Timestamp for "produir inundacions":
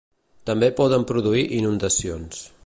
1.11-2.43